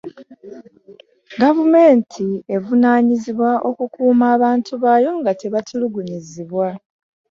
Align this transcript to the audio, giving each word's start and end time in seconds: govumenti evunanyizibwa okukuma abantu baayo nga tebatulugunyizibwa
govumenti 1.41 2.27
evunanyizibwa 2.55 3.51
okukuma 3.69 4.25
abantu 4.35 4.71
baayo 4.83 5.11
nga 5.19 5.31
tebatulugunyizibwa 5.39 6.67